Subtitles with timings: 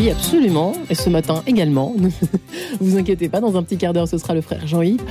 [0.00, 0.72] Oui, absolument.
[0.88, 1.94] Et ce matin également.
[2.80, 5.02] Vous inquiétez pas, dans un petit quart d'heure, ce sera le frère Jean-Yves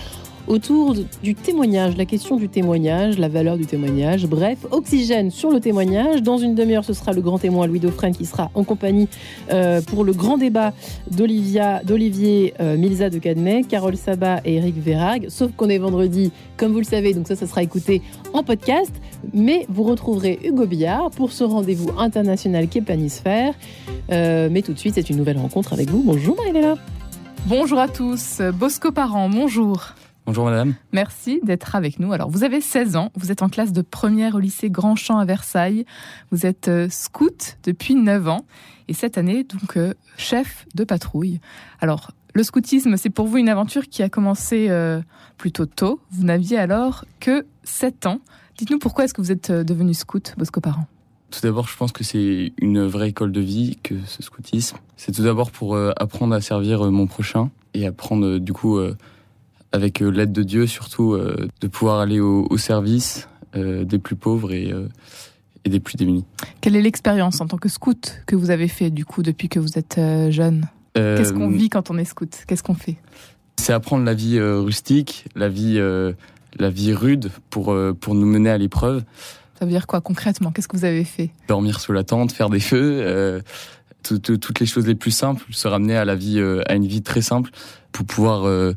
[0.47, 4.25] autour du témoignage, la question du témoignage, la valeur du témoignage.
[4.25, 6.23] Bref, oxygène sur le témoignage.
[6.23, 9.07] Dans une demi-heure, ce sera le grand témoin Louis Dauphren qui sera en compagnie
[9.51, 10.73] euh, pour le grand débat
[11.11, 15.27] d'Olivier euh, Milza de Cadmet, Carole Sabat et Eric Verrag.
[15.29, 18.01] Sauf qu'on est vendredi, comme vous le savez, donc ça, ça sera écouté
[18.33, 18.93] en podcast.
[19.33, 23.53] Mais vous retrouverez Hugo Billard pour ce rendez-vous international qu'est Planisphère.
[24.11, 26.01] Euh, mais tout de suite, c'est une nouvelle rencontre avec vous.
[26.03, 26.75] Bonjour Marie-Léla.
[27.45, 28.41] Bonjour à tous.
[28.53, 29.93] Bosco Parent, bonjour.
[30.29, 30.75] Bonjour madame.
[30.91, 32.13] Merci d'être avec nous.
[32.13, 35.25] Alors vous avez 16 ans, vous êtes en classe de première au lycée Grandchamp à
[35.25, 35.85] Versailles.
[36.29, 38.45] Vous êtes euh, scout depuis 9 ans
[38.87, 41.39] et cette année donc euh, chef de patrouille.
[41.81, 45.01] Alors le scoutisme, c'est pour vous une aventure qui a commencé euh,
[45.39, 45.99] plutôt tôt.
[46.11, 48.21] Vous n'aviez alors que 7 ans.
[48.55, 50.85] Dites-nous pourquoi est-ce que vous êtes devenu scout, Bosco Parent
[51.31, 54.77] tout d'abord, je pense que c'est une vraie école de vie que ce scoutisme.
[54.97, 58.79] C'est tout d'abord pour apprendre à servir mon prochain et apprendre du coup
[59.71, 64.15] avec euh, l'aide de Dieu surtout, euh, de pouvoir aller au, service euh, des plus
[64.15, 64.73] pauvres et,
[65.65, 66.25] et des plus démunis.
[66.61, 69.59] Quelle est l'expérience en tant que scout que vous avez fait du coup depuis que
[69.59, 70.67] vous êtes jeune?
[70.93, 72.43] Qu'est-ce qu'on vit quand on est scout?
[72.47, 72.97] Qu'est-ce qu'on fait?
[73.57, 75.79] C'est apprendre la vie rustique, la vie,
[76.57, 79.03] la vie rude pour, pour nous mener à l'épreuve.
[79.57, 80.51] Ça veut dire quoi concrètement?
[80.51, 81.29] Qu'est-ce que vous avez fait?
[81.47, 83.41] Dormir sous la tente, faire des feux,
[84.03, 87.21] toutes les choses les plus simples, se ramener à la vie, à une vie très
[87.21, 87.51] simple
[87.93, 88.73] pour pouvoir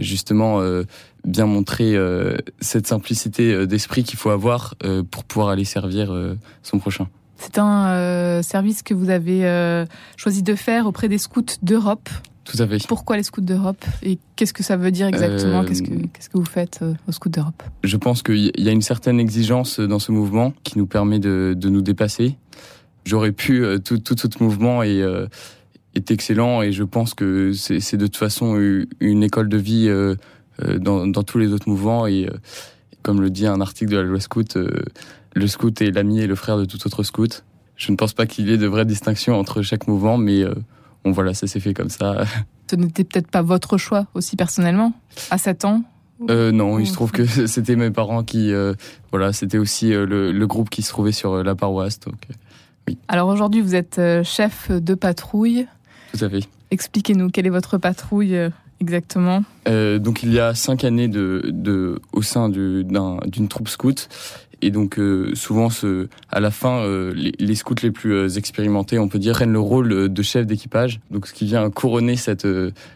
[0.00, 0.84] justement euh,
[1.24, 4.74] bien montrer euh, cette simplicité d'esprit qu'il faut avoir
[5.10, 6.14] pour pouvoir aller servir
[6.62, 7.08] son prochain.
[7.36, 9.84] C'est un service que vous avez
[10.16, 12.08] choisi de faire auprès des scouts d'Europe.
[12.44, 12.86] Tout à fait.
[12.86, 13.82] Pourquoi les scouts d'Europe?
[14.02, 15.64] Et qu'est-ce que ça veut dire exactement?
[15.64, 17.62] Qu'est-ce que qu'est-ce que vous faites aux scouts d'Europe?
[17.82, 21.54] Je pense qu'il y a une certaine exigence dans ce mouvement qui nous permet de,
[21.56, 22.36] de nous dépasser.
[23.06, 25.02] J'aurais pu tout, tout, tout mouvement et
[25.94, 28.56] est excellent et je pense que c'est de toute façon
[29.00, 30.14] une école de vie euh,
[30.62, 32.32] euh, dans, dans, tous les autres mouvements et euh,
[33.02, 34.56] comme le dit un article de la loi scout,
[35.34, 37.44] le scout est l'ami et le frère de tout autre scout.
[37.76, 40.44] Je ne pense pas qu'il y ait de vraie distinction entre chaque mouvement, mais
[41.04, 42.24] bon voilà, ça s'est fait comme ça.
[42.70, 44.94] Ce n'était peut-être pas votre choix aussi personnellement
[45.30, 45.82] à 7 ans
[46.30, 48.52] euh, non, il se trouve que c'était mes parents qui,
[49.10, 52.00] voilà, c'était aussi le, le, groupe qui se trouvait sur la paroisse.
[52.00, 52.14] Donc,
[52.88, 52.96] oui.
[53.08, 55.66] Alors aujourd'hui, vous êtes chef de patrouille.
[56.16, 56.48] Tout à fait.
[56.70, 61.50] Expliquez-nous, quelle est votre patrouille euh, exactement euh, Donc il y a cinq années de,
[61.52, 64.08] de au sein d'une troupe scout.
[64.62, 69.08] Et donc euh, souvent, ce, à la fin, les, les, scouts les plus expérimentés, on
[69.08, 71.00] peut dire, prennent le rôle de chef d'équipage.
[71.10, 72.46] Donc ce qui vient couronner cette,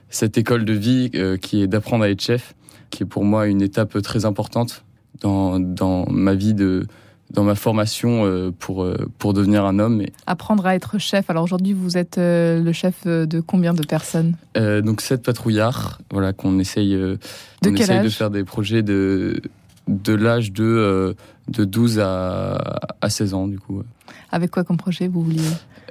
[0.08, 1.10] cette école de vie
[1.42, 2.54] qui est d'apprendre à être chef,
[2.90, 4.84] qui est pour moi une étape très importante
[5.20, 6.86] dans, dans ma vie de,
[7.30, 10.02] dans ma formation euh, pour euh, pour devenir un homme.
[10.26, 11.28] Apprendre à être chef.
[11.28, 14.34] Alors aujourd'hui, vous êtes euh, le chef de combien de personnes?
[14.54, 16.00] Donc sept patrouillards.
[16.10, 16.92] Voilà qu'on essaye.
[16.94, 17.18] de
[17.66, 19.40] on essaye de faire des projets de
[19.86, 21.14] de l'âge de
[21.48, 22.58] de 12 à
[23.00, 23.82] à 16 ans du coup.
[24.30, 25.40] Avec quoi comme projet vous vouliez?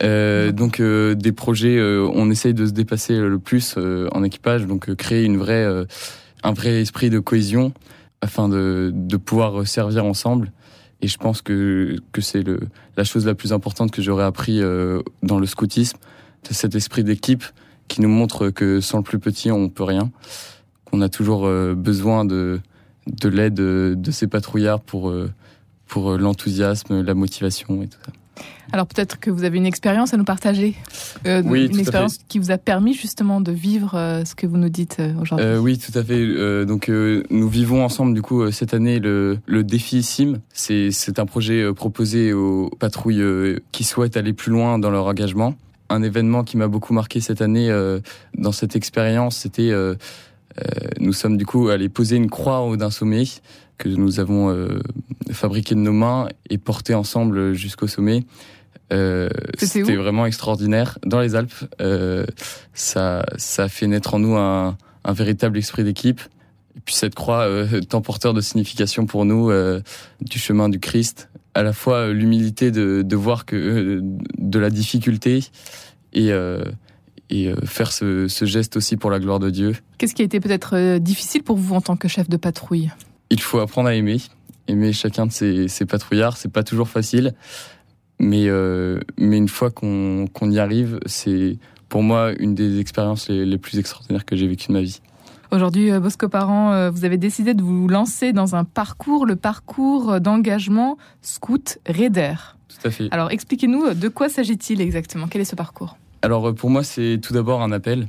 [0.03, 5.23] Euh, donc des projets, on essaye de se dépasser le plus en équipage, donc créer
[5.23, 5.65] une vraie,
[6.43, 7.73] un vrai esprit de cohésion
[8.21, 10.51] afin de, de pouvoir servir ensemble
[11.01, 12.43] et je pense que, que c'est
[12.95, 15.97] la chose la plus importante que j'aurais appris euh, dans le scoutisme.
[16.43, 17.43] C'est cet esprit d'équipe
[17.87, 20.11] qui nous montre que sans le plus petit, on peut rien.
[20.85, 22.59] Qu'on a toujours euh, besoin de,
[23.07, 25.31] de l'aide de ces patrouillards pour, euh,
[25.85, 28.11] pour l'enthousiasme, la motivation et tout ça.
[28.71, 30.75] Alors peut-être que vous avez une expérience à nous partager,
[31.25, 34.69] euh, une expérience qui vous a permis justement de vivre euh, ce que vous nous
[34.69, 35.45] dites euh, aujourd'hui.
[35.57, 36.65] oui, tout à fait.
[36.65, 40.39] donc nous vivons ensemble du coup cette année le, le défi Sim.
[40.53, 43.23] C'est un projet proposé aux patrouilles
[43.71, 45.55] qui souhaitent aller plus loin dans leur engagement.
[45.89, 47.71] Un événement qui m'a beaucoup marqué cette année
[48.37, 49.71] dans cette expérience, c'était
[50.99, 53.23] nous sommes du coup allés poser une croix haut d'un sommet
[53.77, 54.67] que nous avons
[55.31, 58.23] fabriqué de nos mains et porté ensemble jusqu'au sommet.
[58.93, 60.97] Euh, C'était vraiment extraordinaire.
[61.05, 62.25] Dans les Alpes, euh,
[62.73, 66.21] ça, ça a fait naître en nous un, un véritable esprit d'équipe.
[66.75, 69.51] Et puis cette croix, euh, tant porteur de signification pour nous
[70.21, 74.01] du chemin du Christ, à la fois l'humilité de, de voir que
[74.37, 75.43] de la difficulté
[76.13, 76.31] et
[77.29, 79.75] et faire ce, ce, geste aussi pour la gloire de Dieu.
[79.97, 82.89] Qu'est-ce qui a été peut-être difficile pour vous en tant que chef de patrouille?
[83.29, 84.21] Il faut apprendre à aimer,
[84.67, 86.37] aimer chacun de ses, ses patrouillards.
[86.37, 87.33] C'est pas toujours facile.
[88.19, 93.29] Mais, euh, mais une fois qu'on qu'on y arrive, c'est pour moi une des expériences
[93.29, 95.01] les, les plus extraordinaires que j'ai vécues de ma vie.
[95.51, 99.35] Aujourd'hui, euh, Bosco Parent, euh, vous avez décidé de vous lancer dans un parcours, le
[99.35, 102.33] parcours d'engagement Scout Raider.
[102.67, 103.07] Tout à fait.
[103.11, 105.27] Alors, expliquez-nous de quoi s'agit-il exactement?
[105.27, 105.95] Quel est ce parcours?
[106.23, 108.07] Alors pour moi, c'est tout d'abord un appel.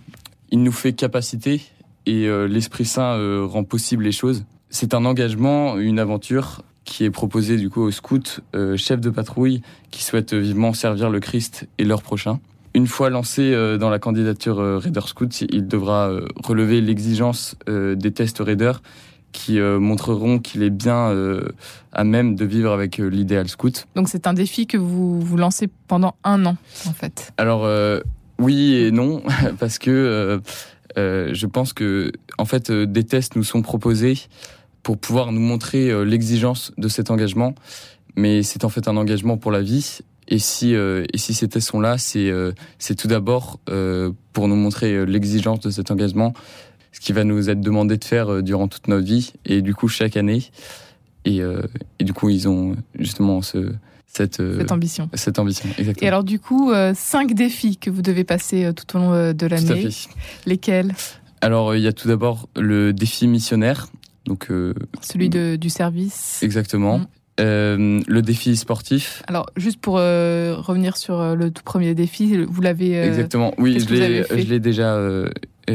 [0.50, 1.60] Il nous fait capacité
[2.06, 4.44] et l'Esprit Saint rend possible les choses.
[4.70, 8.40] C'est un engagement, une aventure qui est proposée du coup aux scouts,
[8.76, 12.40] chefs de patrouille, qui souhaitent vivement servir le Christ et leur prochain.
[12.74, 16.10] Une fois lancé dans la candidature Raider Scout, il devra
[16.42, 18.72] relever l'exigence des tests Raider
[19.32, 21.48] qui euh, montreront qu'il est bien euh,
[21.92, 23.86] à même de vivre avec euh, l'idéal scout.
[23.94, 26.56] Donc c'est un défi que vous vous lancez pendant un an
[26.86, 27.32] en fait.
[27.36, 27.68] Alors
[28.38, 29.22] oui et non
[29.58, 30.40] parce que
[30.96, 34.18] je pense que en fait des tests nous sont proposés
[34.88, 37.54] pour pouvoir nous montrer l'exigence de cet engagement,
[38.16, 39.98] mais c'est en fait un engagement pour la vie.
[40.28, 42.32] Et si, et si ces tests sont là, c'est
[42.78, 43.60] c'est tout d'abord
[44.32, 46.32] pour nous montrer l'exigence de cet engagement,
[46.98, 49.74] ce qui va nous être demandé de faire euh, durant toute notre vie et du
[49.74, 50.42] coup chaque année.
[51.24, 51.62] Et, euh,
[51.98, 53.72] et du coup, ils ont justement ce,
[54.06, 55.10] cette, euh, cette, ambition.
[55.14, 56.04] Cette ambition, exactement.
[56.04, 59.88] Et alors, du coup, cinq défis que vous devez passer tout au long de l'année.
[60.46, 60.94] Lesquels?
[61.40, 63.88] Alors, il y a tout d'abord le défi missionnaire.
[64.28, 64.48] Donc,
[65.00, 66.40] Celui de, du service.
[66.42, 66.98] Exactement.
[66.98, 68.02] Mm.
[68.06, 69.22] le défi sportif.
[69.26, 72.92] Alors, juste pour revenir sur le tout premier défi, vous l'avez.
[73.02, 73.54] Exactement.
[73.58, 74.96] Oui, je l'ai déjà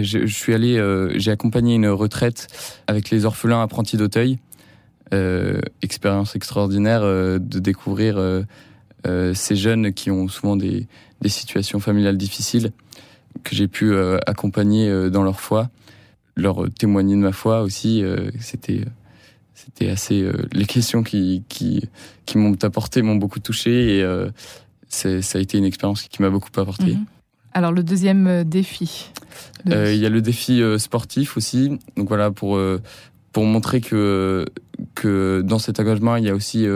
[0.02, 2.48] je, suis allé, euh, j'ai accompagné une retraite
[2.88, 4.40] avec les orphelins apprentis d'Auteuil.
[5.14, 8.20] Euh, expérience extraordinaire euh, de découvrir
[9.34, 10.88] ces jeunes qui ont souvent des,
[11.22, 12.72] des situations familiales difficiles
[13.44, 13.94] que j'ai pu
[14.26, 15.70] accompagner dans leur foi,
[16.36, 18.04] leur témoigner de ma foi aussi.
[18.40, 18.86] c'était
[19.54, 21.88] c'était assez les questions qui qui
[22.26, 24.28] qui m'ont apporté m'ont beaucoup touché et
[24.88, 26.96] ça a été une expérience qui m'a beaucoup apporté.
[26.96, 27.06] Mhm.
[27.54, 29.12] Alors le deuxième euh, défi.
[29.70, 31.78] Euh, il y a le défi euh, sportif aussi.
[31.96, 32.60] Donc voilà pour
[33.32, 34.46] pour montrer que
[34.96, 36.68] que dans cet engagement il y a aussi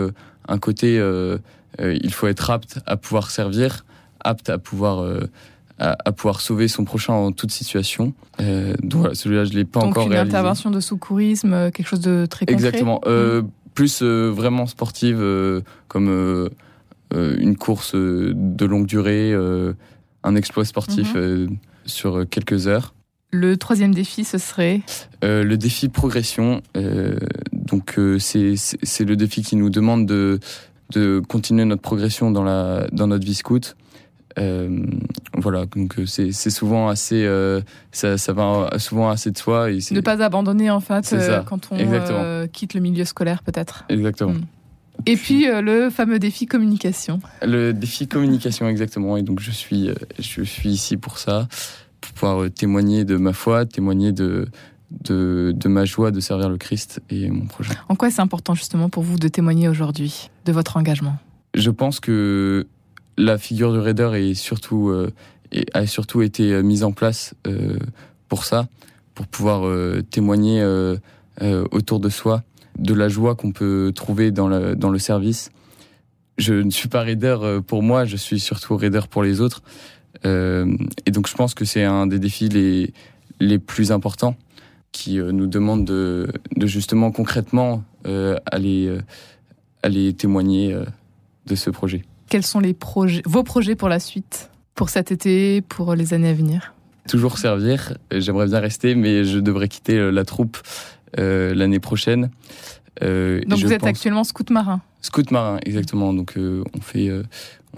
[0.47, 1.01] un côté
[1.79, 3.85] il faut être apte à pouvoir servir,
[4.19, 5.05] apte à pouvoir
[5.79, 8.13] à, pouvoir sauver son prochain en toute situation.
[8.39, 10.35] donc voilà, celui-là je l'ai pas encore une réalisé.
[10.35, 12.53] Intervention de secourisme, quelque chose de très concret.
[12.53, 13.01] Exactement.
[13.05, 13.47] Mm.
[13.73, 15.23] Plus vraiment sportive,
[15.87, 16.49] comme
[17.13, 19.33] une course de longue durée
[20.27, 21.19] un exploit sportif mhm.
[21.19, 21.47] euh,
[21.85, 22.93] sur quelques heures.
[23.31, 24.81] Le troisième défi, ce serait
[25.23, 26.61] euh, Le défi progression.
[26.75, 27.17] Euh,
[27.51, 28.55] donc c'est
[29.05, 30.39] le défi qui nous demande de,
[30.91, 33.75] de continuer notre progression dans, la, dans notre vie scout.
[35.37, 37.27] Voilà, donc c'est souvent assez,
[37.91, 39.71] ça, ça, va souvent assez de soi.
[39.71, 43.85] Et ne pas abandonner en fait quand on quitte le milieu scolaire peut-être.
[43.89, 44.33] Exactement.
[44.33, 44.45] Hmm.
[45.05, 47.19] Et puis euh, le fameux défi communication.
[47.41, 49.17] Le défi communication, exactement.
[49.17, 51.47] Et donc je suis, euh, je suis ici pour ça,
[52.01, 54.47] pour pouvoir euh, témoigner de ma foi, témoigner de,
[55.05, 57.73] de, de ma joie de servir le Christ et mon projet.
[57.89, 61.17] En quoi c'est important justement pour vous de témoigner aujourd'hui de votre engagement?
[61.53, 62.67] Je pense que
[63.17, 64.93] la figure du raider est surtout,
[65.73, 67.33] a surtout été mise en place
[68.27, 68.67] pour ça,
[69.15, 69.69] pour pouvoir
[70.09, 70.63] témoigner
[71.71, 72.43] autour de soi
[72.77, 75.51] de la joie qu'on peut trouver dans le, dans le service.
[76.37, 79.63] Je ne suis pas raider euh, pour moi, je suis surtout raider pour les autres.
[80.25, 80.71] Euh,
[81.05, 82.93] et donc je pense que c'est un des défis les,
[83.39, 84.35] les plus importants
[84.91, 87.83] qui euh, nous demande de, de justement concrètement
[88.49, 88.97] aller,
[89.83, 90.73] aller témoigner
[91.45, 92.03] de ce projet.
[92.29, 96.29] Quels sont les projets, vos projets pour la suite, pour cet été, pour les années
[96.29, 96.73] à venir?
[97.07, 97.97] Toujours servir.
[98.11, 100.57] J'aimerais bien rester, mais je devrais quitter la troupe
[101.17, 102.29] euh, l'année prochaine.
[103.01, 104.81] Euh, Donc vous êtes actuellement scout marin.
[105.01, 106.13] Scout marin, exactement.
[106.13, 107.09] Donc euh, on fait,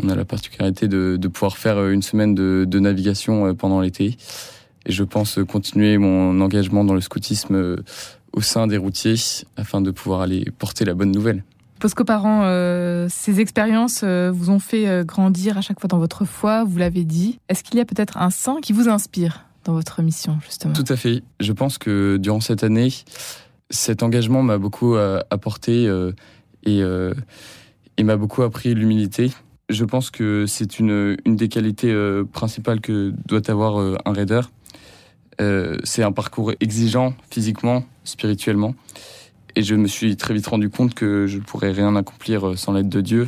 [0.02, 4.18] on a la particularité de, de pouvoir faire une semaine de, de navigation pendant l'été.
[4.86, 7.78] Et je pense continuer mon engagement dans le scoutisme
[8.32, 9.16] au sein des routiers
[9.58, 11.44] afin de pouvoir aller porter la bonne nouvelle.
[11.80, 12.44] Parce que parents,
[13.10, 17.40] ces expériences vous ont fait grandir à chaque fois dans votre foi, vous l'avez dit.
[17.50, 20.74] Est-ce qu'il y a peut-être un saint qui vous inspire dans votre mission, justement?
[20.74, 21.24] Tout à fait.
[21.40, 22.90] Je pense que durant cette année,
[23.70, 26.12] cet engagement m'a beaucoup euh, apporté euh,
[26.64, 27.14] et, euh,
[28.02, 29.32] m'a beaucoup appris l'humilité.
[29.70, 31.94] Je pense que c'est une, une des qualités
[32.34, 34.42] principales que doit avoir un raider.
[35.84, 38.74] c'est un parcours exigeant physiquement, spirituellement.
[39.60, 42.72] Et je me suis très vite rendu compte que je ne pourrais rien accomplir sans
[42.72, 43.28] l'aide de Dieu,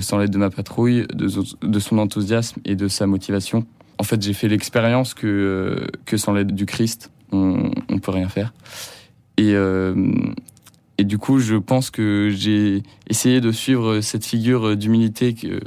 [0.00, 3.64] sans l'aide de ma patrouille, de, son enthousiasme et de sa motivation
[4.00, 8.10] en fait, j'ai fait l'expérience que, euh, que sans l'aide du Christ, on ne peut
[8.10, 8.54] rien faire.
[9.36, 9.94] Et, euh,
[10.96, 15.60] et du coup, je pense que j'ai essayé de suivre cette figure d'humilité que,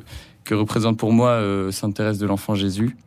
[0.45, 2.97] que représente pour moi euh, Sainte Thérèse de l'Enfant Jésus.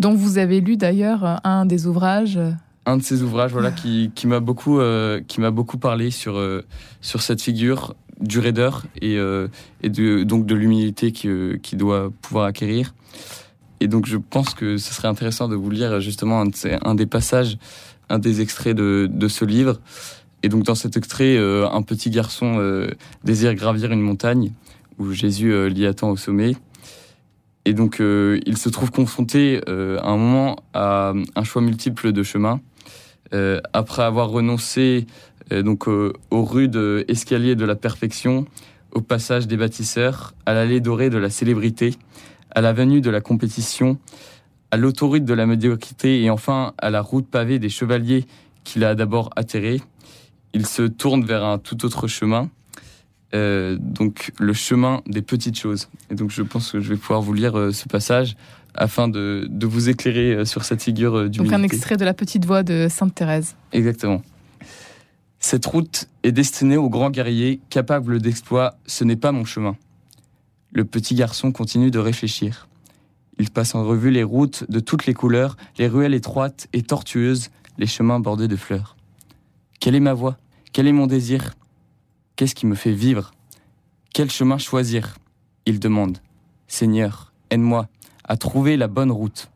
[0.00, 2.40] Dont vous avez lu d'ailleurs un des ouvrages.
[2.84, 4.80] Un de ces ouvrages, voilà, qui, m'a beaucoup,
[5.28, 6.42] qui m'a beaucoup parlé sur
[7.00, 9.14] sur cette figure du raideur et
[9.82, 11.28] et de donc de l'humilité qui
[11.62, 12.92] qui doit pouvoir acquérir.
[13.82, 16.44] Et donc je pense que ce serait intéressant de vous lire justement
[16.84, 17.58] un, des passages,
[18.08, 19.80] un des extraits de, de, ce livre.
[20.44, 22.86] Et donc dans cet extrait, euh, un petit garçon euh,
[23.24, 24.52] désire gravir une montagne
[24.98, 26.54] où Jésus euh, l'y attend au sommet.
[27.64, 32.60] Et donc il se trouve confronté à un moment à un choix multiple de chemin.
[33.72, 35.06] Après avoir renoncé
[35.50, 38.46] donc au rude escalier de la perfection,
[38.92, 41.94] au passage des bâtisseurs, à l'allée dorée de la célébrité,
[42.50, 43.98] à la venue de la compétition,
[44.70, 48.24] à l'autoroute de la médiocrité et enfin à la route pavée des chevaliers
[48.64, 49.80] qu'il a d'abord atterré,
[50.54, 52.50] il se tourne vers un tout autre chemin,
[53.34, 55.88] euh, donc le chemin des petites choses.
[56.10, 58.36] Et donc je pense que je vais pouvoir vous lire euh, ce passage
[58.74, 62.14] afin de, de vous éclairer euh, sur cette figure du Donc un extrait de la
[62.14, 63.56] petite voix de Sainte Thérèse.
[63.72, 64.22] Exactement.
[65.38, 69.76] Cette route est destinée aux grands guerriers capables d'exploits, ce n'est pas mon chemin.
[70.72, 72.68] Le petit garçon continue de réfléchir.
[73.38, 77.50] Il passe en revue les routes de toutes les couleurs, les ruelles étroites et tortueuses,
[77.76, 78.96] les chemins bordés de fleurs.
[79.80, 80.38] Quelle est ma voie?
[80.72, 81.54] Quel est mon désir?
[82.36, 83.32] Qu'est-ce qui me fait vivre?
[84.14, 85.16] Quel chemin choisir?
[85.66, 86.18] Il demande.
[86.68, 87.88] Seigneur, aide-moi
[88.24, 89.50] à trouver la bonne route.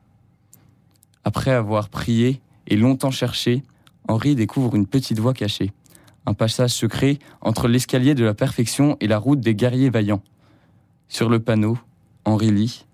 [1.25, 3.63] Après avoir prié et longtemps cherché,
[4.09, 5.73] Henri découvre une petite voie cachée,
[6.27, 10.23] un passage secret entre l'escalier de la perfection et la route des guerriers vaillants.
[11.09, 11.79] Sur le panneau,
[12.25, 12.87] Henri lit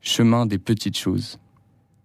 [0.00, 1.38] Chemin des petites choses.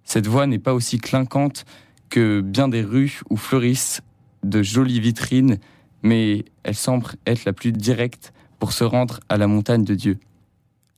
[0.03, 1.65] Cette voie n'est pas aussi clinquante
[2.09, 4.01] que bien des rues où fleurissent
[4.43, 5.57] de jolies vitrines,
[6.03, 10.19] mais elle semble être la plus directe pour se rendre à la montagne de Dieu.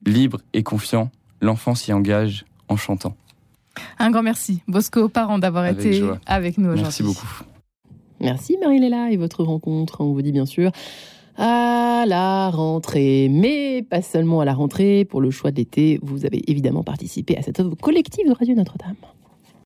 [0.06, 3.16] Libre et confiant, l'enfant s'y engage en chantant.
[4.00, 6.84] Un grand merci, Bosco parents, d'avoir été avec nous aujourd'hui.
[6.84, 7.28] Merci beaucoup.
[8.20, 10.02] Merci Marie-Léla et votre rencontre.
[10.02, 10.72] On vous dit bien sûr
[11.38, 13.30] à la rentrée.
[13.30, 17.38] Mais pas seulement à la rentrée, pour le choix de l'été, vous avez évidemment participé
[17.38, 18.96] à cette œuvre collective de Radio Notre-Dame.